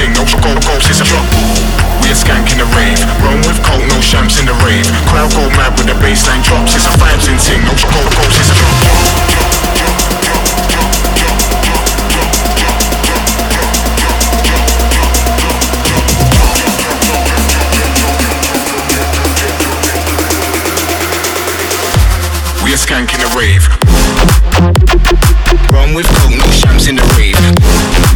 [0.00, 1.26] ting, no go ghost, it's a drop.
[2.00, 4.88] We a skank in the rave, run with coke, no shams in the rave.
[5.12, 6.74] Crowd go mad with the bassline drops.
[6.74, 8.76] It's a vibes in ting, no go ghost, it's a drop.
[22.70, 23.66] A skank in the rave.
[25.72, 28.09] Run with coke, no shams in the rave.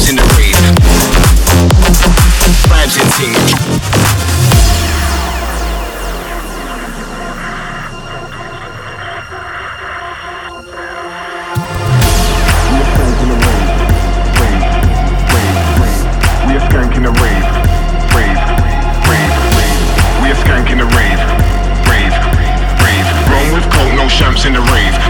[0.00, 0.56] No shams in the rave.
[2.68, 3.34] Vibes in ting.
[16.40, 17.46] We a skank in the rave,
[18.14, 18.40] rave,
[19.08, 19.82] rave, rave.
[20.22, 21.20] We a skank in the rave,
[21.88, 22.14] rave,
[22.82, 23.06] rave.
[23.30, 25.09] Run with coke, no shams in the rave,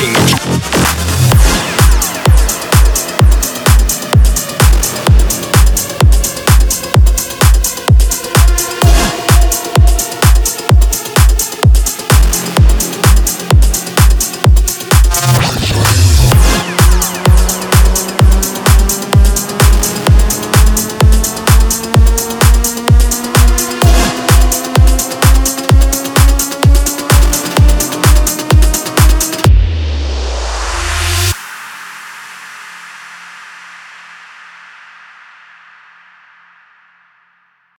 [0.00, 0.79] Vibes